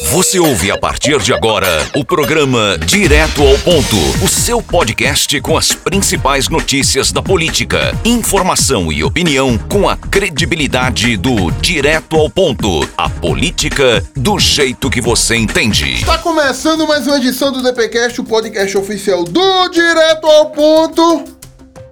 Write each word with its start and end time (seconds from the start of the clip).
Você 0.00 0.38
ouve 0.38 0.70
a 0.70 0.78
partir 0.78 1.18
de 1.20 1.34
agora 1.34 1.68
o 1.94 2.04
programa 2.04 2.78
Direto 2.78 3.42
ao 3.42 3.58
Ponto, 3.58 3.96
o 4.24 4.28
seu 4.28 4.62
podcast 4.62 5.38
com 5.40 5.56
as 5.56 5.72
principais 5.72 6.48
notícias 6.48 7.12
da 7.12 7.22
política, 7.22 7.94
informação 8.04 8.90
e 8.90 9.04
opinião 9.04 9.58
com 9.58 9.88
a 9.88 9.96
credibilidade 9.96 11.16
do 11.16 11.50
Direto 11.50 12.16
ao 12.16 12.30
Ponto, 12.30 12.88
a 12.96 13.10
política 13.10 14.02
do 14.16 14.38
jeito 14.38 14.88
que 14.88 15.00
você 15.00 15.36
entende. 15.36 15.94
Está 15.94 16.18
começando 16.18 16.86
mais 16.86 17.06
uma 17.06 17.18
edição 17.18 17.52
do 17.52 17.62
DPcast, 17.62 18.20
o 18.20 18.24
podcast 18.24 18.78
oficial 18.78 19.24
do 19.24 19.68
Direto 19.68 20.26
ao 20.26 20.50
Ponto. 20.50 21.24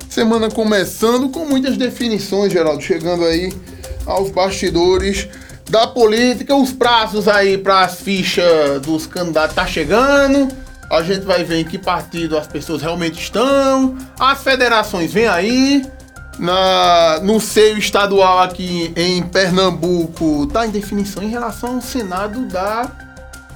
Semana 0.09 0.51
começando 0.51 1.29
com 1.29 1.45
muitas 1.45 1.77
definições, 1.77 2.53
Geraldo, 2.53 2.83
chegando 2.83 3.25
aí 3.25 3.53
aos 4.07 4.31
bastidores 4.31 5.29
da 5.71 5.87
política, 5.87 6.55
os 6.55 6.73
prazos 6.73 7.29
aí 7.29 7.57
para 7.57 7.83
as 7.83 8.01
fichas 8.01 8.81
dos 8.83 9.07
candidatos 9.07 9.55
tá 9.55 9.67
chegando. 9.67 10.49
A 10.91 11.03
gente 11.03 11.25
vai 11.25 11.45
ver 11.45 11.61
em 11.61 11.65
que 11.65 11.79
partido 11.79 12.37
as 12.37 12.49
pessoas 12.49 12.83
realmente 12.83 13.21
estão. 13.21 13.97
As 14.19 14.43
federações 14.43 15.13
vêm 15.13 15.29
aí. 15.29 15.87
Na, 16.39 17.21
no 17.23 17.39
seio 17.39 17.77
estadual 17.77 18.41
aqui 18.41 18.95
em 18.97 19.23
Pernambuco 19.23 20.47
tá 20.47 20.67
em 20.67 20.71
definição 20.71 21.23
em 21.23 21.29
relação 21.29 21.75
ao 21.75 21.83
Senado 21.83 22.47
da, 22.47 22.91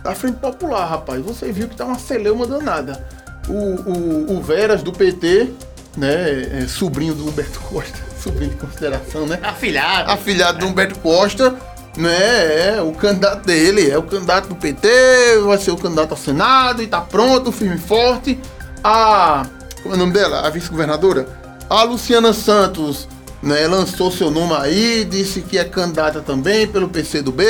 da 0.02 0.14
Frente 0.14 0.36
Popular, 0.36 0.86
rapaz. 0.86 1.22
Você 1.22 1.50
viu 1.50 1.66
que 1.66 1.74
tá 1.74 1.86
uma 1.86 1.98
celeuma 1.98 2.46
danada. 2.46 3.02
O, 3.48 3.52
o, 3.52 4.36
o 4.36 4.42
Veras 4.42 4.82
do 4.82 4.92
PT, 4.92 5.50
né, 5.96 6.62
é 6.62 6.66
sobrinho 6.68 7.14
do 7.14 7.26
Humberto 7.26 7.58
Costa, 7.60 7.98
sobrinho 8.22 8.50
de 8.50 8.56
consideração, 8.56 9.26
né? 9.26 9.38
Afilhado. 9.42 10.10
Afilhado 10.10 10.58
do 10.58 10.66
Humberto 10.66 10.98
Costa, 10.98 11.56
né? 11.96 12.76
É 12.76 12.82
o 12.82 12.92
candidato 12.92 13.44
dele, 13.44 13.90
é 13.90 13.98
o 13.98 14.02
candidato 14.02 14.48
do 14.48 14.56
PT, 14.56 14.88
vai 15.44 15.58
ser 15.58 15.70
o 15.70 15.76
candidato 15.76 16.12
ao 16.12 16.16
Senado 16.16 16.82
e 16.82 16.86
tá 16.86 17.00
pronto, 17.00 17.52
firme 17.52 17.76
e 17.76 17.78
forte. 17.78 18.38
A. 18.82 19.46
Como 19.82 19.94
é 19.94 19.96
o 19.96 20.00
nome 20.00 20.12
dela? 20.12 20.46
A 20.46 20.50
vice-governadora? 20.50 21.26
A 21.68 21.82
Luciana 21.84 22.32
Santos, 22.32 23.08
né? 23.42 23.66
Lançou 23.66 24.10
seu 24.10 24.30
nome 24.30 24.54
aí, 24.54 25.04
disse 25.04 25.40
que 25.40 25.58
é 25.58 25.64
candidata 25.64 26.20
também 26.20 26.66
pelo 26.66 26.88
PCdoB. 26.88 27.44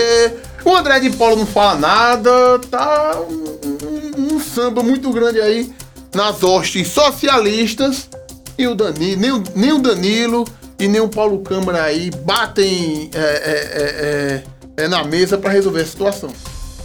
O 0.65 0.75
André 0.75 1.01
de 1.01 1.11
Paulo 1.11 1.37
não 1.37 1.47
fala 1.47 1.79
nada, 1.79 2.59
tá 2.71 3.21
um, 3.21 3.59
um, 3.65 4.35
um 4.35 4.41
samba 4.41 4.83
muito 4.83 5.11
grande 5.11 5.41
aí 5.41 5.73
nas 6.15 6.43
hostes 6.43 6.89
socialistas. 6.89 8.09
E 8.57 8.67
o 8.69 8.75
Danilo, 8.75 9.21
nem 9.21 9.43
nem 9.55 9.73
o 9.73 9.79
Danilo 9.79 10.45
e 10.85 10.89
nem 10.89 11.01
o 11.01 11.09
Paulo 11.09 11.39
Câmara 11.39 11.83
aí 11.83 12.11
batem 12.11 13.11
é, 13.15 13.19
é, 13.19 14.43
é, 14.77 14.85
é 14.85 14.89
na 14.89 15.03
mesa 15.03 15.39
para 15.39 15.51
resolver 15.51 15.81
a 15.81 15.87
situação. 15.87 16.31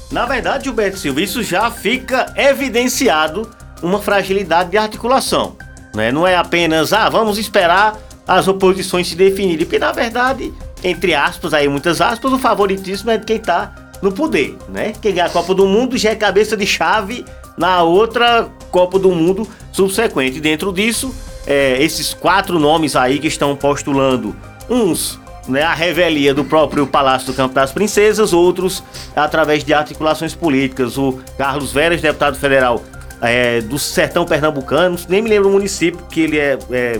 Na 0.10 0.26
verdade, 0.26 0.64
Gilberto 0.64 0.98
Silva, 0.98 1.22
isso 1.22 1.44
já 1.44 1.70
fica 1.70 2.34
evidenciado 2.36 3.50
uma 3.84 4.02
fragilidade 4.02 4.72
de 4.72 4.78
articulação. 4.78 5.58
Né? 5.94 6.12
Não 6.12 6.26
é 6.26 6.36
apenas, 6.36 6.94
ah, 6.94 7.10
vamos 7.10 7.38
esperar 7.38 7.98
as 8.26 8.48
oposições 8.48 9.08
se 9.08 9.16
definirem, 9.16 9.66
porque 9.66 9.80
na 9.80 9.92
verdade, 9.92 10.54
entre 10.84 11.14
aspas, 11.14 11.54
aí 11.54 11.68
muitas 11.68 12.00
aspas, 12.00 12.32
o 12.32 12.40
favoritismo 12.40 13.12
é 13.12 13.18
de 13.18 13.26
quem 13.26 13.36
está 13.36 13.74
no 14.02 14.14
poder, 14.14 14.56
né? 14.70 14.94
Quem 15.02 15.14
ganha 15.14 15.26
a 15.26 15.30
Copa 15.30 15.54
do 15.54 15.66
Mundo 15.66 15.98
já 15.98 16.12
é 16.12 16.16
cabeça 16.16 16.56
de 16.56 16.66
chave 16.66 17.26
na 17.58 17.84
outra 17.84 18.48
Copa 18.72 18.98
do 18.98 19.12
Mundo 19.12 19.46
subsequente. 19.74 20.40
Dentro 20.40 20.72
disso, 20.72 21.14
é, 21.46 21.82
esses 21.82 22.14
quatro 22.14 22.60
nomes 22.60 22.96
aí 22.96 23.20
que 23.20 23.28
estão 23.28 23.56
postulando, 23.56 24.36
uns 24.70 25.20
né, 25.50 25.64
a 25.64 25.74
revelia 25.74 26.34
do 26.34 26.46
próprio 26.46 26.86
Palácio 26.86 27.28
do 27.28 27.34
Campo 27.34 27.56
das 27.56 27.72
Princesas, 27.72 28.34
outros 28.34 28.84
através 29.16 29.64
de 29.64 29.74
articulações 29.74 30.36
políticas. 30.36 30.98
O 30.98 31.20
Carlos 31.38 31.72
Veras, 31.72 32.02
deputado 32.02 32.38
federal 32.38 32.82
é, 33.22 33.60
do 33.62 33.78
Sertão 33.80 34.26
Pernambucano, 34.26 34.98
nem 35.10 35.22
me 35.22 35.30
lembro 35.30 35.50
o 35.50 35.52
município 35.52 36.00
que 36.10 36.22
ele 36.22 36.38
é, 36.38 36.58
é, 36.72 37.00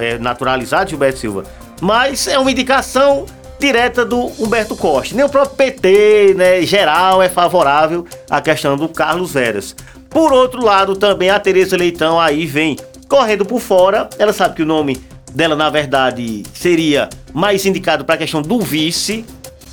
é 0.00 0.18
naturalizado, 0.18 0.90
Gilberto 0.90 1.18
Silva, 1.18 1.44
mas 1.80 2.26
é 2.26 2.38
uma 2.38 2.50
indicação 2.50 3.26
direta 3.58 4.04
do 4.04 4.30
Humberto 4.38 4.76
Costa. 4.76 5.14
Nem 5.14 5.24
o 5.24 5.28
próprio 5.28 5.56
PT, 5.56 6.34
né, 6.36 6.62
geral, 6.62 7.22
é 7.22 7.28
favorável 7.28 8.06
à 8.30 8.40
questão 8.40 8.76
do 8.76 8.88
Carlos 8.88 9.32
Veras. 9.32 9.74
Por 10.10 10.32
outro 10.32 10.64
lado, 10.64 10.94
também 10.94 11.30
a 11.30 11.40
Tereza 11.40 11.76
Leitão 11.76 12.20
aí 12.20 12.46
vem 12.46 12.76
correndo 13.08 13.44
por 13.44 13.60
fora. 13.60 14.08
Ela 14.18 14.32
sabe 14.32 14.56
que 14.56 14.62
o 14.62 14.66
nome 14.66 15.00
dela, 15.32 15.54
na 15.54 15.70
verdade, 15.70 16.42
seria 16.54 17.08
mais 17.32 17.66
indicado 17.66 18.04
para 18.04 18.14
a 18.14 18.18
questão 18.18 18.42
do 18.42 18.60
vice. 18.60 19.24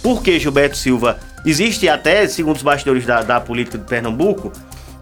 Porque 0.01 0.39
Gilberto 0.39 0.75
Silva 0.75 1.17
existe 1.45 1.87
até, 1.87 2.27
segundo 2.27 2.57
os 2.57 2.61
bastidores 2.61 3.05
da, 3.05 3.21
da 3.21 3.39
política 3.39 3.77
de 3.77 3.85
Pernambuco, 3.85 4.51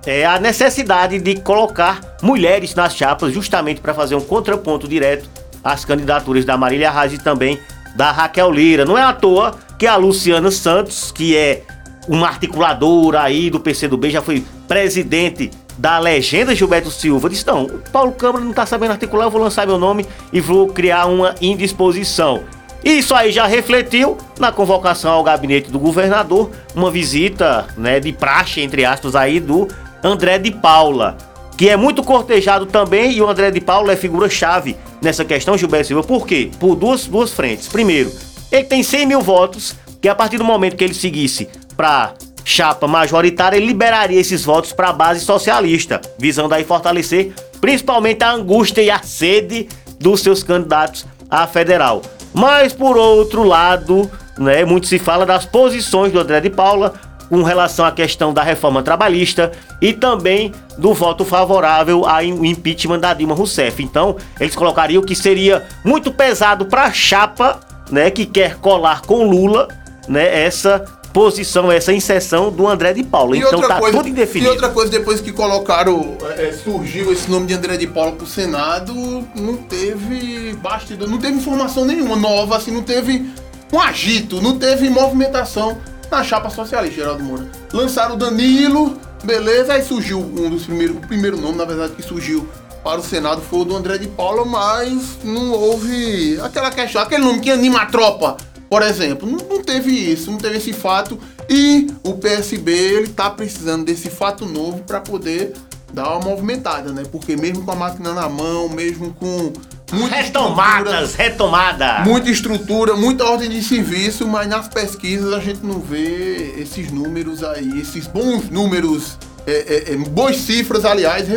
é 0.05 0.25
a 0.25 0.39
necessidade 0.39 1.19
de 1.19 1.35
colocar 1.35 2.01
mulheres 2.21 2.73
nas 2.75 2.95
chapas 2.95 3.33
justamente 3.33 3.81
para 3.81 3.93
fazer 3.93 4.15
um 4.15 4.21
contraponto 4.21 4.87
direto 4.87 5.29
às 5.63 5.85
candidaturas 5.85 6.45
da 6.45 6.57
Marília 6.57 6.91
Reis 6.91 7.13
e 7.13 7.17
também 7.17 7.59
da 7.95 8.11
Raquel 8.11 8.51
Lira. 8.51 8.85
Não 8.85 8.97
é 8.97 9.03
à 9.03 9.13
toa 9.13 9.55
que 9.77 9.85
a 9.85 9.95
Luciana 9.95 10.49
Santos, 10.51 11.11
que 11.11 11.35
é 11.35 11.63
uma 12.07 12.27
articuladora 12.27 13.21
aí 13.21 13.49
do 13.49 13.59
PCdoB, 13.59 14.09
já 14.09 14.21
foi 14.21 14.43
presidente 14.67 15.51
da 15.77 15.97
legenda 15.99 16.55
Gilberto 16.55 16.91
Silva, 16.91 17.29
disse: 17.29 17.45
Não, 17.47 17.65
o 17.65 17.79
Paulo 17.91 18.11
Câmara 18.11 18.43
não 18.43 18.53
tá 18.53 18.65
sabendo 18.65 18.91
articular, 18.91 19.25
eu 19.25 19.31
vou 19.31 19.41
lançar 19.41 19.65
meu 19.65 19.77
nome 19.77 20.05
e 20.31 20.39
vou 20.39 20.67
criar 20.67 21.05
uma 21.05 21.35
indisposição. 21.41 22.43
Isso 22.83 23.13
aí 23.13 23.31
já 23.31 23.45
refletiu 23.45 24.17
na 24.39 24.51
convocação 24.51 25.11
ao 25.11 25.23
gabinete 25.23 25.69
do 25.69 25.77
governador, 25.77 26.49
uma 26.73 26.89
visita 26.89 27.67
né, 27.77 27.99
de 27.99 28.11
praxe, 28.11 28.59
entre 28.59 28.83
aspas, 28.83 29.15
aí 29.15 29.39
do 29.39 29.67
André 30.03 30.39
de 30.39 30.49
Paula, 30.49 31.15
que 31.55 31.69
é 31.69 31.77
muito 31.77 32.01
cortejado 32.03 32.65
também, 32.65 33.11
e 33.11 33.21
o 33.21 33.29
André 33.29 33.51
de 33.51 33.61
Paula 33.61 33.93
é 33.93 33.95
figura-chave 33.95 34.75
nessa 34.99 35.23
questão, 35.23 35.55
Gilberto 35.55 35.87
Silva. 35.87 36.03
Por 36.03 36.25
quê? 36.25 36.49
Por 36.59 36.75
duas, 36.75 37.05
duas 37.05 37.31
frentes. 37.31 37.67
Primeiro, 37.67 38.11
ele 38.51 38.63
tem 38.63 38.81
100 38.81 39.05
mil 39.05 39.21
votos, 39.21 39.75
que 40.01 40.09
a 40.09 40.15
partir 40.15 40.39
do 40.39 40.43
momento 40.43 40.75
que 40.75 40.83
ele 40.83 40.95
seguisse 40.95 41.47
para 41.77 42.15
chapa 42.51 42.85
majoritária 42.85 43.57
liberaria 43.57 44.19
esses 44.19 44.43
votos 44.43 44.73
para 44.73 44.89
a 44.89 44.93
base 44.93 45.21
socialista, 45.21 46.01
visando 46.19 46.53
aí 46.53 46.65
fortalecer 46.65 47.33
principalmente 47.61 48.23
a 48.23 48.31
angústia 48.31 48.81
e 48.81 48.89
a 48.89 48.99
sede 48.99 49.69
dos 49.97 50.19
seus 50.19 50.43
candidatos 50.43 51.05
à 51.29 51.47
federal. 51.47 52.01
Mas 52.33 52.73
por 52.73 52.97
outro 52.97 53.43
lado, 53.43 54.11
né, 54.37 54.65
muito 54.65 54.87
se 54.87 54.99
fala 54.99 55.25
das 55.25 55.45
posições 55.45 56.11
do 56.11 56.19
André 56.19 56.41
de 56.41 56.49
Paula 56.49 56.93
com 57.29 57.41
relação 57.43 57.85
à 57.85 57.91
questão 57.91 58.33
da 58.33 58.43
reforma 58.43 58.83
trabalhista 58.83 59.53
e 59.81 59.93
também 59.93 60.51
do 60.77 60.93
voto 60.93 61.23
favorável 61.23 62.05
ao 62.05 62.21
impeachment 62.21 62.99
da 62.99 63.13
Dilma 63.13 63.33
Rousseff. 63.33 63.81
Então, 63.81 64.17
eles 64.37 64.55
colocariam 64.55 65.01
que 65.01 65.15
seria 65.15 65.65
muito 65.85 66.11
pesado 66.11 66.65
para 66.65 66.83
a 66.83 66.91
chapa, 66.91 67.61
né, 67.89 68.11
que 68.11 68.25
quer 68.25 68.57
colar 68.57 69.03
com 69.03 69.23
Lula, 69.23 69.69
né, 70.09 70.43
essa 70.43 70.83
posição, 71.13 71.71
essa 71.71 71.93
inserção 71.93 72.51
do 72.51 72.67
André 72.67 72.93
de 72.93 73.03
Paula. 73.03 73.35
E 73.35 73.39
então 73.39 73.61
tá 73.61 73.79
coisa, 73.79 73.97
tudo 73.97 74.09
indefinido. 74.09 74.49
E 74.49 74.53
outra 74.53 74.69
coisa, 74.69 74.91
depois 74.91 75.21
que 75.21 75.31
colocaram, 75.31 76.17
é, 76.37 76.51
surgiu 76.51 77.11
esse 77.11 77.29
nome 77.29 77.47
de 77.47 77.53
André 77.53 77.77
de 77.77 77.87
Paula 77.87 78.13
pro 78.13 78.25
Senado, 78.25 78.93
não 79.35 79.57
teve 79.57 80.53
bastidor, 80.53 81.07
não 81.09 81.17
teve 81.17 81.37
informação 81.37 81.85
nenhuma 81.85 82.15
nova, 82.15 82.57
assim, 82.57 82.71
não 82.71 82.83
teve 82.83 83.29
um 83.71 83.79
agito, 83.79 84.41
não 84.41 84.57
teve 84.57 84.89
movimentação 84.89 85.77
na 86.09 86.23
chapa 86.23 86.49
socialista, 86.49 86.95
Geraldo 86.95 87.23
Moura. 87.23 87.47
Lançaram 87.71 88.15
o 88.15 88.17
Danilo, 88.17 88.97
beleza, 89.23 89.73
aí 89.73 89.83
surgiu 89.83 90.19
um 90.19 90.49
dos 90.49 90.65
primeiros, 90.65 90.97
o 90.97 90.99
primeiro 91.01 91.37
nome, 91.37 91.57
na 91.57 91.65
verdade, 91.65 91.93
que 91.93 92.01
surgiu 92.01 92.47
para 92.83 92.99
o 92.99 93.03
Senado 93.03 93.41
foi 93.41 93.59
o 93.59 93.65
do 93.65 93.75
André 93.75 93.97
de 93.99 94.07
Paula, 94.07 94.43
mas 94.43 95.19
não 95.23 95.51
houve 95.51 96.39
aquela 96.41 96.71
questão, 96.71 97.01
aquele 97.01 97.23
nome 97.23 97.39
que 97.39 97.51
anima 97.51 97.81
a 97.81 97.85
tropa 97.85 98.37
por 98.71 98.83
exemplo, 98.83 99.29
não, 99.29 99.61
teve 99.61 99.91
isso, 99.91 100.31
não 100.31 100.37
teve 100.37 100.55
esse 100.55 100.71
fato 100.71 101.19
e 101.49 101.87
o 102.05 102.13
PSB 102.13 102.71
ele 102.71 103.09
tá 103.09 103.29
precisando 103.29 103.83
desse 103.83 104.09
fato 104.09 104.45
novo 104.45 104.81
para 104.83 105.01
poder 105.01 105.51
dar 105.91 106.11
uma 106.11 106.29
movimentada, 106.29 106.93
né? 106.93 107.03
Porque 107.11 107.35
mesmo 107.35 107.65
com 107.65 107.71
a 107.71 107.75
máquina 107.75 108.13
na 108.13 108.29
mão, 108.29 108.69
mesmo 108.69 109.13
com 109.15 109.51
muita 109.91 110.15
retomadas, 110.15 111.15
retomada, 111.15 111.99
muita 112.05 112.29
estrutura, 112.29 112.95
muita 112.95 113.25
ordem 113.25 113.49
de 113.49 113.61
serviço, 113.61 114.25
mas 114.25 114.47
nas 114.47 114.69
pesquisas 114.69 115.33
a 115.33 115.41
gente 115.41 115.65
não 115.65 115.81
vê 115.81 116.55
esses 116.57 116.89
números 116.93 117.43
aí, 117.43 117.77
esses 117.77 118.07
bons 118.07 118.49
números, 118.49 119.17
é, 119.45 119.51
é, 119.51 119.93
é, 119.93 119.97
boas 119.97 120.37
cifras, 120.37 120.85
aliás, 120.85 121.27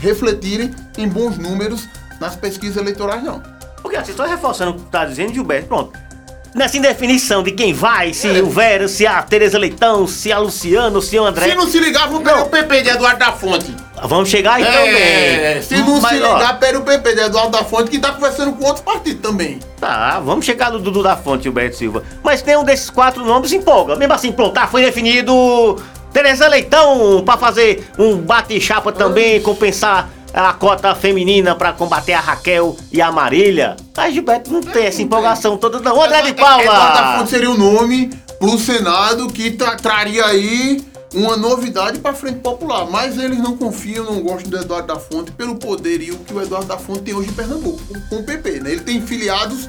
refletirem 0.00 0.70
em 0.96 1.08
bons 1.08 1.38
números 1.38 1.88
nas 2.20 2.36
pesquisas 2.36 2.76
eleitorais, 2.76 3.24
não. 3.24 3.42
Porque 3.82 3.96
assim, 3.96 4.14
só 4.14 4.24
reforçando 4.24 4.70
o 4.70 4.74
que 4.74 4.82
tu 4.82 4.90
tá 4.90 5.04
dizendo, 5.04 5.34
Gilberto, 5.34 5.66
pronto 5.66 6.03
nessa 6.54 6.76
indefinição 6.78 7.42
de 7.42 7.50
quem 7.50 7.72
vai, 7.72 8.12
se 8.14 8.28
é. 8.28 8.40
o 8.40 8.48
Vera, 8.48 8.86
se 8.88 9.06
a 9.06 9.20
Tereza 9.22 9.58
Leitão, 9.58 10.06
se 10.06 10.32
a 10.32 10.38
Luciano, 10.38 11.02
se 11.02 11.18
o 11.18 11.24
André. 11.24 11.48
Se 11.48 11.54
não 11.54 11.66
se 11.66 11.78
ligar, 11.80 12.06
vamos 12.06 12.22
pegar 12.22 12.42
o 12.42 12.48
PP 12.48 12.82
de 12.82 12.88
Eduardo 12.90 13.18
da 13.18 13.32
Fonte. 13.32 13.74
Vamos 14.06 14.28
chegar 14.28 14.54
aí 14.54 14.62
É, 14.64 15.54
também. 15.54 15.62
se 15.62 15.76
não 15.76 16.00
Mas, 16.00 16.12
se 16.12 16.22
ligar, 16.22 16.58
pera 16.58 16.78
o 16.78 16.82
PP 16.82 17.14
de 17.14 17.20
Eduardo 17.22 17.50
da 17.50 17.64
Fonte, 17.64 17.90
que 17.90 17.98
tá 17.98 18.12
conversando 18.12 18.52
com 18.52 18.64
outros 18.64 18.84
partidos 18.84 19.20
também. 19.22 19.58
Tá, 19.80 20.20
vamos 20.20 20.44
chegar 20.44 20.70
no 20.70 20.78
Dudu 20.78 21.02
da 21.02 21.16
Fonte, 21.16 21.44
Gilberto 21.44 21.76
Silva. 21.76 22.02
Mas 22.22 22.42
nenhum 22.42 22.62
desses 22.64 22.90
quatro 22.90 23.24
nomes 23.24 23.52
empolga. 23.52 23.96
Mesmo 23.96 24.12
assim, 24.14 24.30
pronto, 24.30 24.52
tá, 24.54 24.66
foi 24.66 24.82
definido 24.82 25.76
Tereza 26.12 26.46
Leitão 26.48 27.22
pra 27.24 27.36
fazer 27.36 27.88
um 27.98 28.16
bate-chapa 28.16 28.92
também, 28.92 29.40
compensar 29.40 30.08
a 30.34 30.52
cota 30.52 30.94
feminina 30.94 31.54
pra 31.54 31.72
combater 31.72 32.12
a 32.14 32.20
Raquel 32.20 32.76
e 32.92 33.00
a 33.00 33.12
Marília. 33.12 33.76
Mas 33.96 34.12
Gilberto 34.14 34.52
não 34.52 34.60
tem 34.60 34.86
essa 34.86 35.00
empolgação 35.00 35.56
toda 35.56 35.78
não. 35.80 36.02
André 36.02 36.22
de 36.22 36.28
Eduardo 36.30 36.64
da 36.64 36.70
Paula! 36.72 37.18
Fonte 37.18 37.30
seria 37.30 37.50
o 37.50 37.56
nome 37.56 38.10
pro 38.38 38.58
Senado 38.58 39.28
que 39.28 39.52
tra- 39.52 39.76
traria 39.76 40.26
aí 40.26 40.84
uma 41.14 41.36
novidade 41.36 42.00
pra 42.00 42.12
frente 42.12 42.40
popular. 42.40 42.86
Mas 42.90 43.16
eles 43.16 43.38
não 43.38 43.56
confiam, 43.56 44.04
não 44.04 44.20
gostam 44.20 44.50
do 44.50 44.56
Eduardo 44.58 44.88
da 44.88 44.98
Fonte 44.98 45.30
pelo 45.30 45.54
poderio 45.54 46.18
que 46.18 46.34
o 46.34 46.42
Eduardo 46.42 46.66
da 46.66 46.76
Fonte 46.78 47.02
tem 47.02 47.14
hoje 47.14 47.28
em 47.28 47.32
Pernambuco, 47.32 47.80
com, 47.86 48.00
com 48.00 48.16
o 48.16 48.24
PP, 48.24 48.60
né? 48.60 48.72
Ele 48.72 48.80
tem 48.80 49.00
filiados, 49.00 49.68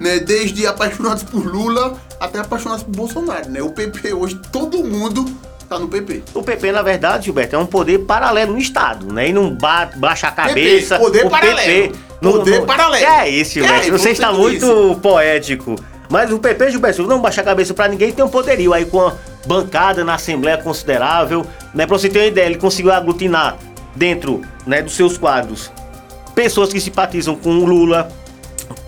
né, 0.00 0.18
desde 0.18 0.66
apaixonados 0.66 1.22
por 1.24 1.44
Lula 1.44 1.94
até 2.18 2.38
apaixonados 2.38 2.82
por 2.84 2.96
Bolsonaro, 2.96 3.50
né? 3.50 3.60
O 3.60 3.68
PP 3.70 4.14
hoje, 4.14 4.40
todo 4.50 4.82
mundo 4.82 5.22
tá 5.68 5.78
no 5.78 5.88
PP. 5.88 6.22
O 6.34 6.42
PP, 6.42 6.72
na 6.72 6.82
verdade, 6.82 7.24
Gilberto, 7.26 7.56
é 7.56 7.58
um 7.58 7.66
poder 7.66 7.98
paralelo 8.00 8.52
no 8.52 8.58
Estado, 8.58 9.12
né? 9.12 9.28
E 9.28 9.32
não 9.32 9.50
ba 9.54 9.90
baixa 9.96 10.28
a 10.28 10.30
cabeça. 10.32 10.98
poder 10.98 11.26
o 11.26 11.30
paralelo. 11.30 11.92
não- 12.20 12.32
Poder 12.32 12.58
não- 12.60 12.66
paralelo. 12.66 13.04
Que 13.04 13.10
é 13.10 13.28
isso, 13.28 13.58
é 13.58 13.62
Gilberto? 13.62 13.88
isso, 13.88 13.98
Você 13.98 14.10
está 14.10 14.32
muito 14.32 14.98
poético. 15.02 15.76
Mas 16.08 16.30
o 16.32 16.38
PP, 16.38 16.70
Gilberto, 16.70 17.02
não 17.06 17.20
baixa 17.20 17.40
a 17.40 17.44
cabeça 17.44 17.74
pra 17.74 17.88
ninguém, 17.88 18.12
tem 18.12 18.24
um 18.24 18.28
poderio 18.28 18.72
aí 18.72 18.84
com 18.84 19.00
a 19.06 19.12
bancada 19.46 20.04
na 20.04 20.14
Assembleia 20.14 20.56
considerável. 20.58 21.44
Né? 21.74 21.84
Pra 21.86 21.98
você 21.98 22.08
ter 22.08 22.20
uma 22.20 22.26
ideia, 22.26 22.46
ele 22.46 22.56
conseguiu 22.58 22.92
aglutinar 22.92 23.56
dentro 23.94 24.40
né, 24.66 24.82
dos 24.82 24.94
seus 24.94 25.16
quadros 25.18 25.70
pessoas 26.34 26.70
que 26.70 26.78
simpatizam 26.78 27.34
com 27.34 27.48
o 27.48 27.64
Lula, 27.64 28.08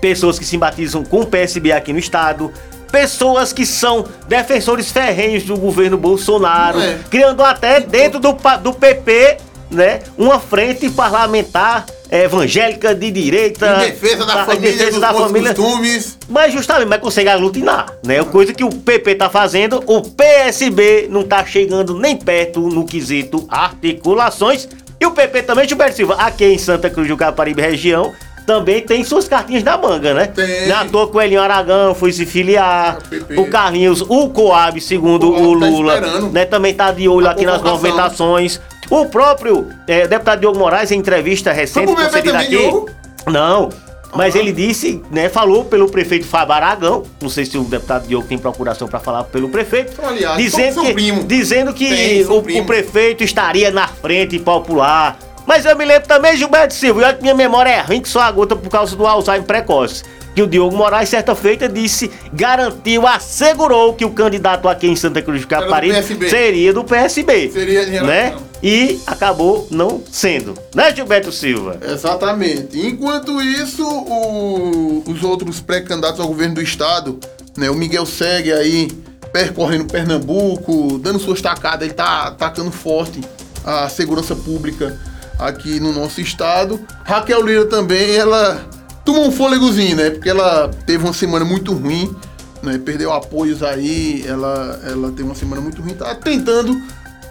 pessoas 0.03 0.39
que 0.39 0.45
simpatizam 0.45 1.03
com 1.03 1.21
o 1.23 1.27
PSB 1.27 1.73
aqui 1.73 1.95
no 1.95 1.99
estado, 1.99 2.53
pessoas 2.91 3.53
que 3.53 3.65
são 3.67 4.05
defensores 4.29 4.91
ferrenhos 4.91 5.45
do 5.45 5.57
governo 5.57 5.97
Bolsonaro, 5.97 6.81
É. 6.81 6.99
criando 7.11 7.43
até 7.43 7.81
dentro 7.81 8.19
do, 8.19 8.37
do 8.63 8.73
PP, 8.73 9.37
né, 9.71 10.01
uma 10.17 10.39
frente 10.41 10.89
parlamentar 10.89 11.85
eh, 12.11 12.25
evangélica 12.25 12.95
de 12.95 13.11
direita, 13.11 13.85
Em 13.85 13.91
defesa 13.91 14.25
da 14.25 14.33
tá, 14.33 14.43
em 14.43 14.47
família, 14.47 14.73
defesa 14.73 14.99
da 15.01 15.13
família, 15.13 15.55
costumes. 15.55 16.19
mas 16.27 16.53
justamente 16.55 16.89
mas 16.89 17.01
consegue 17.03 17.29
aglutinar, 17.29 17.87
né? 18.03 18.25
Coisa 18.25 18.55
que 18.55 18.65
o 18.65 18.71
PP 18.71 19.17
tá 19.17 19.29
fazendo, 19.29 19.83
o 19.87 20.01
PSB 20.01 21.09
não 21.11 21.23
tá 21.23 21.45
chegando 21.45 21.99
nem 21.99 22.17
perto 22.17 22.61
no 22.61 22.87
quesito 22.87 23.47
articulações. 23.51 24.67
E 25.01 25.07
o 25.07 25.11
PP 25.13 25.43
também, 25.43 25.69
Gilberto 25.69 25.97
Silva, 25.97 26.15
aqui 26.15 26.45
em 26.47 26.59
Santa 26.59 26.89
Cruz 26.91 27.07
do 27.07 27.17
Caparibe 27.17 27.63
região, 27.63 28.13
também 28.49 28.81
tem 28.81 29.05
suas 29.05 29.29
cartinhas 29.29 29.63
na 29.63 29.77
manga, 29.77 30.15
né? 30.15 30.25
Tem. 30.27 30.43
É 30.71 30.73
à 30.73 30.83
toa 30.87 31.07
que 31.11 31.15
o 31.15 31.21
Elinho 31.21 31.43
Aragão 31.43 31.95
foi 31.95 32.11
se 32.13 32.25
filiar, 32.25 32.97
É 33.13 33.39
o 33.39 33.43
o 33.43 33.51
Carlinhos, 33.51 34.01
o 34.01 34.31
Coab, 34.31 34.81
segundo 34.81 35.27
Coab 35.31 35.43
o 35.47 35.61
tá 35.61 35.67
Lula, 35.67 35.95
esperando. 35.97 36.31
né? 36.33 36.47
Também 36.47 36.73
tá 36.73 36.91
de 36.91 37.07
olho 37.07 37.27
A 37.29 37.33
aqui 37.33 37.45
nas 37.45 37.61
movimentações. 37.61 38.59
O 38.89 39.05
próprio 39.05 39.67
eh, 39.87 40.07
deputado 40.07 40.41
Diogo 40.41 40.59
Moraes, 40.59 40.91
em 40.91 40.99
entrevista 40.99 41.53
recente 41.53 41.93
concedida 41.95 42.23
também, 42.23 42.47
aqui... 42.47 42.57
Diogo? 42.57 42.89
Não, 43.27 43.69
mas 44.15 44.35
Ah. 44.35 44.39
ele 44.39 44.51
disse, 44.51 45.03
né, 45.11 45.29
falou 45.29 45.67
pelo 45.67 45.87
prefeito 45.91 46.25
Fábio 46.25 46.55
Aragão, 46.55 47.03
não 47.21 47.29
sei 47.29 47.45
se 47.45 47.59
o 47.59 47.65
deputado 47.65 48.09
Diogo 48.09 48.27
tem 48.27 48.39
procuração 48.39 48.89
para 48.89 48.99
falar 48.99 49.25
pelo 49.25 49.51
prefeito, 49.51 49.93
aliados, 50.03 50.43
dizendo 50.43 50.81
que, 50.81 51.13
dizendo 51.27 51.75
que 51.75 52.27
o, 52.31 52.39
o 52.61 52.65
prefeito 52.65 53.23
estaria 53.23 53.71
na 53.71 53.87
frente 53.87 54.39
popular. 54.39 55.19
Mas 55.49 55.65
eu 55.65 55.75
me 55.75 55.85
lembro 55.87 56.07
também, 56.07 56.37
Gilberto 56.37 56.75
Silva, 56.75 57.01
e 57.01 57.05
olha 57.05 57.15
que 57.15 57.23
minha 57.23 57.35
memória 57.35 57.71
é 57.71 57.81
ruim 57.81 58.03
que 58.03 58.09
só 58.09 58.21
a 58.21 58.31
gota 58.31 58.55
por 58.55 58.69
causa 58.69 58.95
do 58.95 59.07
Alzheimer 59.07 59.47
precoce. 59.47 60.03
Que 60.35 60.43
o 60.43 60.47
Diogo 60.47 60.77
Moraes, 60.77 61.09
certa 61.09 61.35
feita, 61.35 61.67
disse, 61.67 62.11
garantiu, 62.35 63.07
assegurou 63.07 63.95
que 63.95 64.05
o 64.05 64.11
candidato 64.11 64.69
aqui 64.69 64.87
em 64.87 64.95
Santa 64.95 65.23
Cruz 65.23 65.45
Caparibe 65.47 65.95
PSB. 65.95 66.29
seria 66.29 66.73
do 66.75 66.85
PSB. 66.85 67.51
Seria 67.51 67.87
de 67.87 67.99
né? 68.03 68.37
E 68.63 69.01
acabou 69.07 69.67
não 69.71 70.03
sendo. 70.13 70.53
Né, 70.75 70.95
Gilberto 70.95 71.33
Silva? 71.33 71.79
Exatamente. 71.83 72.79
Enquanto 72.87 73.41
isso, 73.41 73.83
o- 73.89 75.03
os 75.09 75.25
outros 75.25 75.61
pré-candidatos 75.63 76.21
ao 76.21 76.29
governo 76.29 76.57
do 76.57 76.63
estado, 76.63 77.19
né, 77.57 77.71
o 77.71 77.75
Miguel 77.75 78.05
segue 78.05 78.53
aí 78.53 78.89
percorrendo 79.33 79.87
Pernambuco, 79.87 80.99
dando 80.99 81.19
suas 81.19 81.41
tacadas, 81.41 81.83
ele 81.87 81.95
tá 81.95 82.25
atacando 82.29 82.71
forte 82.71 83.21
a 83.65 83.89
segurança 83.89 84.37
pública 84.37 84.99
aqui 85.39 85.79
no 85.81 85.93
nosso 85.93 86.21
estado. 86.21 86.81
Raquel 87.05 87.45
Lira 87.45 87.67
também, 87.67 88.17
ela 88.17 88.61
tomou 89.05 89.27
um 89.27 89.33
fôlegozinho, 89.33 89.97
né? 89.97 90.11
Porque 90.11 90.29
ela 90.29 90.71
teve 90.87 91.05
uma 91.05 91.13
semana 91.13 91.45
muito 91.45 91.73
ruim, 91.73 92.15
né? 92.63 92.79
Perdeu 92.79 93.13
apoios 93.13 93.63
aí, 93.63 94.25
ela, 94.27 94.81
ela 94.85 95.09
teve 95.11 95.23
uma 95.23 95.35
semana 95.35 95.63
muito 95.63 95.81
ruim, 95.81 95.95
tá 95.95 96.15
tentando 96.15 96.81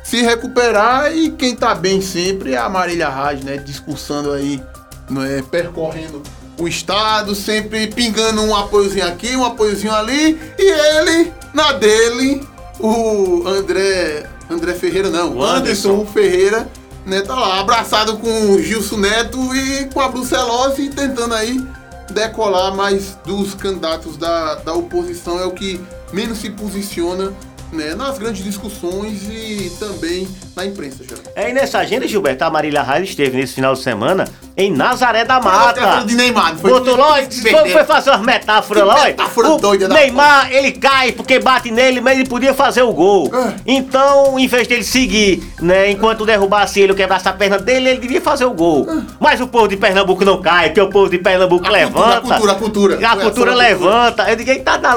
se 0.03 0.21
recuperar 0.21 1.13
e 1.15 1.31
quem 1.31 1.55
tá 1.55 1.75
bem 1.75 2.01
sempre 2.01 2.53
é 2.53 2.57
a 2.57 2.69
Marília 2.69 3.09
Reis, 3.09 3.43
né? 3.43 3.57
Discursando 3.57 4.31
aí, 4.31 4.61
né? 5.09 5.43
percorrendo 5.51 6.23
o 6.59 6.67
estado, 6.67 7.35
sempre 7.35 7.87
pingando 7.87 8.41
um 8.41 8.55
apoiozinho 8.55 9.05
aqui, 9.05 9.35
um 9.35 9.45
apoiozinho 9.45 9.93
ali, 9.93 10.39
e 10.57 10.63
ele, 10.63 11.31
na 11.53 11.73
dele, 11.73 12.41
o 12.79 13.47
André. 13.47 14.27
André 14.49 14.73
Ferreira 14.73 15.09
não, 15.09 15.35
O 15.35 15.43
Anderson, 15.43 15.93
Anderson. 15.93 16.05
Ferreira, 16.05 16.69
né? 17.07 17.21
Tá 17.21 17.33
lá, 17.33 17.59
abraçado 17.59 18.17
com 18.17 18.51
o 18.51 18.61
Gilson 18.61 18.97
Neto 18.97 19.55
e 19.55 19.85
com 19.85 20.01
a 20.01 20.09
Brucelose 20.09 20.89
tentando 20.89 21.33
aí 21.33 21.65
decolar 22.11 22.75
mais 22.75 23.17
dos 23.25 23.53
candidatos 23.53 24.17
da, 24.17 24.55
da 24.55 24.73
oposição, 24.73 25.39
é 25.39 25.45
o 25.45 25.51
que 25.51 25.79
menos 26.13 26.37
se 26.37 26.49
posiciona 26.49 27.33
né, 27.71 27.95
nas 27.95 28.17
grandes 28.17 28.43
discussões 28.43 29.23
e 29.23 29.71
também 29.79 30.27
na 30.55 30.65
imprensa, 30.65 31.03
já. 31.03 31.15
É, 31.35 31.49
e 31.49 31.53
nessa 31.53 31.79
agenda, 31.79 32.07
Gilberto, 32.07 32.43
a 32.43 32.49
Marília 32.49 32.81
Reis 32.81 33.09
esteve 33.09 33.37
nesse 33.37 33.53
final 33.53 33.73
de 33.73 33.81
semana 33.81 34.25
em 34.57 34.71
Nazaré 34.71 35.23
da 35.23 35.39
Mata. 35.39 36.03
de 36.03 36.15
Neymar, 36.15 36.55
foi? 36.57 36.71
Botou 36.71 36.97
lá, 36.97 37.17
foi, 37.29 37.69
foi 37.71 37.83
fazer 37.83 38.09
umas 38.09 38.21
metáforas 38.21 38.83
lá, 38.85 39.03
metáfora 39.05 39.49
O 39.49 39.57
doida 39.59 39.87
da 39.87 39.93
Neymar, 39.93 40.51
ele 40.51 40.71
cai 40.71 41.11
porque 41.11 41.37
bate 41.39 41.69
nele, 41.69 42.01
mas 42.01 42.17
ele 42.19 42.27
podia 42.27 42.53
fazer 42.55 42.81
o 42.81 42.91
gol. 42.91 43.29
É. 43.33 43.53
Então, 43.67 44.39
em 44.39 44.47
vez 44.47 44.67
dele 44.67 44.83
seguir, 44.83 45.43
né, 45.61 45.91
enquanto 45.91 46.25
derrubasse 46.25 46.79
ele 46.81 46.91
ou 46.91 46.97
quebrasse 46.97 47.29
a 47.29 47.33
perna 47.33 47.59
dele, 47.59 47.89
ele 47.89 47.99
devia 47.99 48.19
fazer 48.19 48.45
o 48.45 48.51
gol. 48.53 48.87
Mas 49.19 49.39
o 49.39 49.47
povo 49.47 49.67
de 49.67 49.77
Pernambuco 49.77 50.25
não 50.25 50.41
cai, 50.41 50.69
porque 50.69 50.81
o 50.81 50.89
povo 50.89 51.09
de 51.09 51.19
Pernambuco 51.19 51.63
É. 51.65 51.83
A 51.83 51.87
cultura, 51.87 52.01
levanta. 52.01 52.17
a 52.17 52.21
cultura, 52.21 52.51
a 52.51 52.55
cultura. 52.55 52.95
A 52.95 52.97
Foi 52.97 53.05
a 53.07 53.15
cultura 53.23 53.53
levanta. 53.55 54.29
Eu 54.29 54.35
digo, 54.35 54.49
ele 54.49 54.59
tá 54.61 54.77
na 54.79 54.95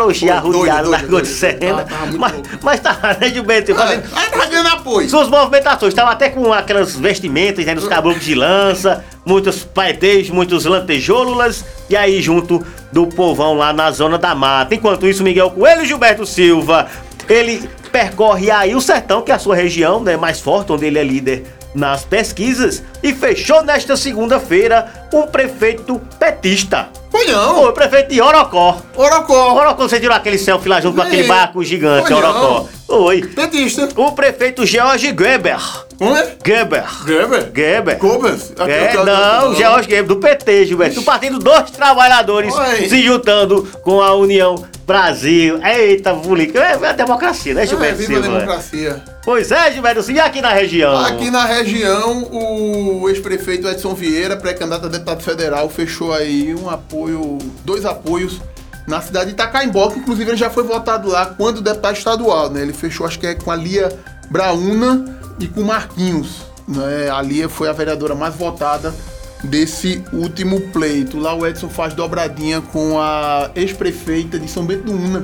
de 0.98 1.06
doido. 1.06 1.26
cena. 1.26 1.82
Tá- 1.82 1.84
tava 1.84 2.06
muito 2.06 2.58
Mas, 2.62 2.80
tá, 2.80 2.96
né, 3.20 3.28
Gilberto? 3.28 3.74
Fazendo, 3.74 4.04
É, 4.04 4.18
aí 4.20 4.30
tá 4.30 4.46
ganhando 4.46 4.68
apoio. 4.68 5.08
suas 5.08 5.28
movimentações, 5.28 5.92
estavam 5.92 6.10
até 6.12 6.30
com 6.30 6.50
aquelas 6.52 6.96
vestimentas, 6.96 7.64
né, 7.66 7.74
dos 7.74 7.86
caboclos 7.86 8.24
de 8.24 8.34
lança, 8.34 9.04
muitos 9.24 9.62
paetês, 9.62 10.30
muitos 10.30 10.64
lantejoulas, 10.64 11.64
e 11.88 11.96
aí 11.96 12.20
junto 12.20 12.64
do 12.92 13.06
povão 13.06 13.54
lá 13.54 13.72
na 13.72 13.90
zona 13.90 14.18
da 14.18 14.34
mata. 14.34 14.74
Enquanto 14.74 15.06
isso, 15.06 15.22
Miguel 15.22 15.50
Coelho 15.50 15.82
e 15.82 15.86
Gilberto 15.86 16.26
Silva, 16.26 16.88
ele 17.28 17.68
percorre 17.92 18.50
aí 18.50 18.74
o 18.74 18.80
sertão, 18.80 19.22
que 19.22 19.30
é 19.30 19.34
a 19.34 19.38
sua 19.38 19.54
região, 19.54 20.00
né, 20.02 20.16
mais 20.16 20.40
forte, 20.40 20.72
onde 20.72 20.86
ele 20.86 20.98
é 20.98 21.04
líder 21.04 21.44
nas 21.74 22.04
pesquisas, 22.04 22.82
e 23.02 23.12
fechou 23.12 23.62
nesta 23.62 23.96
segunda-feira 23.96 25.08
um 25.12 25.26
prefeito 25.26 26.00
petista. 26.18 26.88
Foi 27.10 27.24
não. 27.26 27.56
Foi 27.56 27.70
o 27.70 27.72
prefeito 27.72 28.10
de 28.12 28.20
Orocó. 28.20 28.80
Orocó. 28.96 29.54
Orocó, 29.54 29.88
você 29.88 30.00
tirou 30.00 30.16
aquele 30.16 30.38
selfie 30.38 30.68
lá 30.68 30.80
junto 30.80 30.96
com 30.96 31.02
aquele 31.02 31.24
barco 31.24 31.62
gigante, 31.62 32.08
Foi 32.08 32.10
não. 32.10 32.18
Orocó. 32.18 32.68
Oi. 32.88 33.22
Petista. 33.22 33.88
O 33.96 34.12
prefeito 34.12 34.64
George 34.66 35.06
Geber. 35.06 35.58
Como 36.00 36.16
é? 36.16 36.34
Geber. 36.42 36.84
Geber. 37.06 37.52
Geber. 37.54 37.96
Aqui, 37.96 38.70
É, 38.72 38.88
aqui, 38.88 38.96
não. 38.96 39.54
George 39.54 39.86
Geber, 39.90 40.06
do 40.06 40.16
PT, 40.16 40.64
Gilberto. 40.64 40.94
Do 40.94 41.02
Partido 41.02 41.38
dos 41.38 41.70
Trabalhadores 41.72 42.54
Oi. 42.54 42.88
se 42.88 43.02
juntando 43.02 43.68
com 43.82 44.00
a 44.00 44.14
União 44.14 44.64
Brasil. 44.86 45.60
Eita, 45.62 46.14
política. 46.14 46.58
É, 46.60 46.78
é 46.82 46.88
a 46.88 46.92
democracia, 46.92 47.52
né, 47.52 47.64
É, 47.64 47.66
Gilberto 47.66 47.98
viva 47.98 48.12
a 48.18 48.22
Silva? 48.22 48.38
democracia. 48.38 49.02
Pois 49.22 49.50
é, 49.52 49.72
Gilberto 49.72 50.02
Silva. 50.02 50.20
E 50.20 50.22
aqui 50.22 50.40
na 50.40 50.48
região? 50.54 50.98
Aqui 51.04 51.30
na 51.30 51.44
região, 51.44 52.26
o 52.32 53.06
ex-prefeito 53.10 53.68
Edson 53.68 53.92
Vieira, 53.94 54.38
pré-candidato 54.38 54.86
a 54.86 54.88
deputado 54.88 55.22
federal, 55.22 55.68
fechou 55.68 56.14
aí 56.14 56.54
um 56.54 56.70
apoio, 56.70 57.36
dois 57.62 57.84
apoios 57.84 58.40
na 58.88 59.02
cidade 59.02 59.26
de 59.26 59.32
Itacaimbó, 59.32 59.90
que 59.90 59.98
inclusive 59.98 60.30
ele 60.30 60.38
já 60.38 60.48
foi 60.48 60.62
votado 60.62 61.10
lá 61.10 61.26
quando 61.26 61.60
deputado 61.60 61.94
estadual, 61.98 62.48
né? 62.48 62.62
Ele 62.62 62.72
fechou, 62.72 63.06
acho 63.06 63.18
que 63.18 63.26
é 63.26 63.34
com 63.34 63.50
a 63.50 63.54
Lia 63.56 63.90
Brauna 64.30 65.19
e 65.40 65.48
com 65.48 65.62
o 65.62 65.64
Marquinhos, 65.64 66.42
né? 66.68 67.10
A 67.10 67.20
Lia 67.22 67.48
foi 67.48 67.68
a 67.68 67.72
vereadora 67.72 68.14
mais 68.14 68.34
votada 68.34 68.94
desse 69.42 70.04
último 70.12 70.60
pleito. 70.68 71.18
Lá 71.18 71.34
o 71.34 71.46
Edson 71.46 71.68
faz 71.68 71.94
dobradinha 71.94 72.60
com 72.60 73.00
a 73.00 73.50
ex-prefeita 73.54 74.38
de 74.38 74.48
São 74.48 74.64
Bento 74.64 74.84
do 74.84 74.92
Una, 74.92 75.22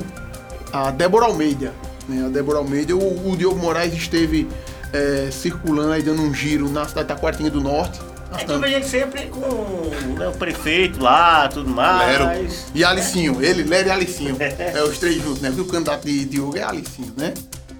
a 0.73 0.91
Débora 0.91 1.25
Almeida. 1.25 1.73
Né? 2.09 2.25
A 2.25 2.29
Débora 2.29 2.57
Almeida, 2.57 2.95
o, 2.95 3.31
o 3.31 3.37
Diogo 3.37 3.59
Moraes 3.59 3.93
esteve 3.93 4.47
é, 4.91 5.29
circulando 5.31 5.91
aí, 5.91 6.01
dando 6.01 6.21
um 6.21 6.33
giro 6.33 6.69
na 6.69 6.85
cidade 6.87 7.07
da 7.07 7.15
Quartinha 7.15 7.51
do 7.51 7.61
Norte. 7.61 7.99
A 8.31 8.39
gente 8.39 8.57
vê 8.57 8.73
ele 8.73 8.83
sempre 8.83 9.27
com 9.27 9.89
né, 10.17 10.27
o 10.27 10.33
prefeito 10.33 11.01
lá, 11.01 11.47
tudo 11.47 11.69
mais. 11.69 12.19
Lero. 12.19 12.47
E 12.75 12.83
Alicinho, 12.83 13.41
ele, 13.41 13.63
Lero 13.63 13.87
e 13.87 13.91
Alicinho. 13.91 14.35
é 14.39 14.83
os 14.83 14.97
três 14.97 15.15
juntos, 15.23 15.41
né? 15.41 15.49
Porque 15.49 15.61
o 15.61 15.65
candidato 15.65 16.05
de 16.05 16.25
Diogo 16.25 16.57
é 16.57 16.63
Alicinho, 16.63 17.13
né? 17.15 17.33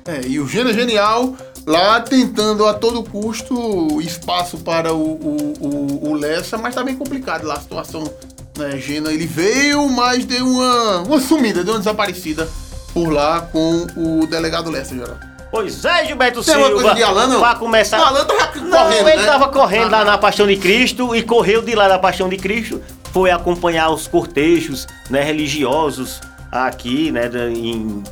É, 0.05 0.21
e 0.25 0.39
o 0.39 0.47
Gênio 0.47 0.73
Genial 0.73 1.35
lá 1.67 1.99
tentando 1.99 2.65
a 2.65 2.73
todo 2.73 3.03
custo 3.03 3.99
espaço 4.01 4.57
para 4.59 4.93
o, 4.93 4.97
o, 5.03 5.53
o, 5.59 6.09
o 6.11 6.13
Lessa, 6.13 6.57
mas 6.57 6.73
tá 6.73 6.81
bem 6.83 6.95
complicado 6.95 7.45
lá 7.45 7.55
a 7.55 7.59
situação. 7.59 8.09
Né? 8.57 8.77
Gena, 8.77 9.11
ele 9.11 9.27
veio, 9.27 9.87
mas 9.89 10.23
deu 10.25 10.47
uma, 10.47 11.01
uma 11.01 11.19
sumida, 11.19 11.63
deu 11.63 11.73
uma 11.73 11.79
desaparecida 11.79 12.47
por 12.93 13.09
lá 13.11 13.41
com 13.41 13.85
o 13.97 14.25
delegado 14.25 14.71
Lessa, 14.71 14.95
geral. 14.95 15.15
Pois 15.51 15.83
é, 15.85 16.05
Gilberto 16.05 16.43
Tem 16.43 16.53
Silva. 16.55 16.69
uma 16.69 16.75
coisa 16.81 16.95
de 16.95 17.03
Alan, 17.03 17.27
não? 17.27 17.39
Pra 17.39 17.55
começar. 17.55 17.99
O 17.99 18.03
Alan 18.05 18.25
tava 18.25 18.55
Não, 18.59 18.69
correndo, 18.83 19.07
ele 19.09 19.21
né? 19.21 19.25
tava 19.25 19.47
correndo 19.49 19.91
lá 19.91 20.01
Ah. 20.01 20.05
na 20.05 20.17
Paixão 20.17 20.47
de 20.47 20.57
Cristo 20.57 21.15
e 21.15 21.21
correu 21.21 21.61
de 21.61 21.75
lá 21.75 21.87
da 21.87 21.99
Paixão 21.99 22.27
de 22.29 22.37
Cristo. 22.37 22.81
Foi 23.13 23.29
acompanhar 23.31 23.89
os 23.89 24.07
cortejos 24.07 24.85
né, 25.09 25.21
religiosos 25.23 26.19
aqui, 26.51 27.11
né? 27.11 27.29
Em, 27.49 28.03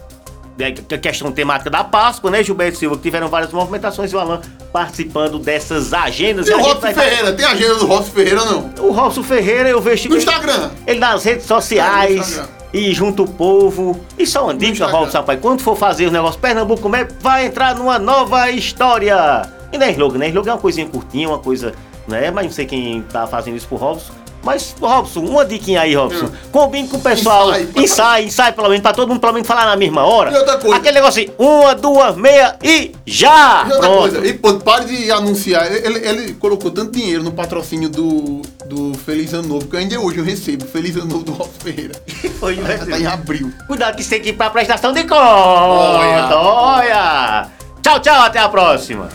né, 0.58 0.72
que- 0.72 0.98
questão 0.98 1.32
temática 1.32 1.70
da 1.70 1.84
Páscoa, 1.84 2.32
né, 2.32 2.44
Gilberto 2.44 2.78
Silva? 2.78 2.96
Que 2.98 3.04
tiveram 3.04 3.28
várias 3.28 3.52
movimentações 3.52 4.12
e 4.12 4.16
o 4.16 4.20
Alan 4.20 4.42
participando 4.72 5.40
dessas 5.40 5.94
agendas. 5.94 6.48
E 6.48 6.52
o 6.52 6.56
a 6.56 6.58
gente 6.58 6.68
Robson 6.68 6.82
vai- 6.82 6.94
Ferreira? 6.94 7.34
Tem 7.34 7.46
agenda 7.46 7.76
do 7.76 7.86
Robson 7.86 8.12
Ferreira, 8.12 8.46
não? 8.46 8.70
O 8.80 8.92
Robson 8.92 9.24
Ferreira, 9.24 9.70
eu 9.70 9.82
vejo. 9.82 10.10
No 10.10 10.18
Instagram. 10.18 10.70
Ele 10.86 11.00
nas 11.00 11.24
redes 11.24 11.50
É, 11.50 11.54
no 11.54 11.62
sociais 11.62 12.16
Instagram. 12.30 12.48
e 12.74 12.94
junto 12.94 13.24
o 13.24 13.28
povo. 13.30 14.00
Isso 14.18 14.38
é 14.38 14.42
uma 14.42 14.54
dica. 14.54 14.86
Robson, 14.88 15.18
rapaz. 15.20 15.40
Quando 15.42 15.62
for 15.62 15.76
fazer 15.78 16.06
os 16.08 16.12
negócios 16.12 16.38
Pernambuco, 16.40 16.94
é, 16.96 17.08
vai 17.22 17.46
entrar 17.46 17.76
numa 17.76 17.98
nova 18.00 18.50
história. 18.52 19.44
E 19.72 19.78
nem 19.78 19.92
slogan, 19.92 20.18
né? 20.20 20.28
Slogan 20.30 20.52
é 20.52 20.54
uma 20.54 20.60
coisinha 20.62 20.88
curtinha, 20.88 21.28
uma 21.28 21.40
coisa, 21.40 21.74
né? 22.08 22.32
Mas 22.32 22.46
não 22.46 22.52
sei 22.52 22.66
quem 22.66 23.02
tá 23.04 23.26
fazendo 23.28 23.58
isso 23.58 23.68
pro 23.68 23.78
Robson. 23.78 24.14
Mas, 24.46 24.76
Robson, 24.80 25.22
uma 25.22 25.44
diquinha 25.44 25.82
aí, 25.82 25.96
Robson. 25.96 26.30
Combine 26.52 26.88
com 26.88 26.98
o 26.98 27.02
pessoal. 27.02 27.50
Ensaie. 27.50 27.68
Ensaie, 27.76 28.26
ensaie 28.28 28.54
pelo 28.54 28.70
menos, 28.70 28.84
pra 28.84 28.94
todo 28.94 29.10
mundo 29.10 29.20
pelo 29.20 29.34
menos 29.34 29.48
falar 29.48 29.66
na 29.66 29.76
mesma 29.76 30.04
hora. 30.04 30.32
E 30.32 30.38
outra 30.38 30.60
coisa. 30.60 30.76
Aquele 30.76 30.94
negócio 30.94 31.24
assim, 31.24 31.32
uma, 31.40 31.74
duas, 31.74 32.16
meia 32.16 32.56
e 32.64 32.92
já! 33.08 33.66
E 33.68 33.72
outra 33.72 33.80
Pronto. 33.90 33.98
coisa, 34.12 34.28
e, 34.28 34.34
pô, 34.34 34.54
pare 34.60 34.86
de 34.86 35.12
anunciar. 35.12 35.66
Ele, 35.66 36.08
ele 36.08 36.34
colocou 36.34 36.70
tanto 36.70 36.92
dinheiro 36.92 37.24
no 37.24 37.32
patrocínio 37.32 37.90
do, 37.90 38.44
do 38.68 38.94
Feliz 39.00 39.34
Ano 39.34 39.48
Novo, 39.48 39.66
que 39.66 39.78
ainda 39.78 40.00
hoje 40.00 40.20
eu 40.20 40.24
recebo 40.24 40.64
Feliz 40.68 40.96
Ano 40.96 41.08
Novo 41.08 41.24
do 41.24 41.32
Robson 41.32 41.60
Ferreira. 41.64 41.96
Foi, 42.40 42.54
Já 42.54 42.62
Gilberto 42.62 42.86
tá 42.86 43.00
em 43.00 43.08
abril. 43.08 43.52
Cuidado 43.66 43.96
que 43.96 44.04
você 44.04 44.12
tem 44.12 44.22
que 44.22 44.30
ir 44.30 44.34
pra 44.34 44.52
prestação 44.52 44.94
de 44.94 45.02
conta. 45.06 45.16
Olha. 45.24 46.38
Olha. 46.38 47.48
Tchau, 47.82 48.00
tchau, 48.00 48.22
até 48.22 48.38
a 48.38 48.48
próxima. 48.48 49.10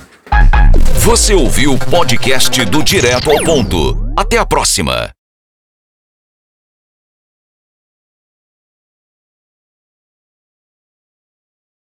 Você 0.95 1.35
ouviu 1.35 1.75
o 1.75 1.79
podcast 1.79 2.65
do 2.65 2.83
Direto 2.83 3.31
ao 3.31 3.45
Ponto. 3.45 3.97
Até 4.17 4.39
a 4.39 4.45
próxima. 4.45 5.11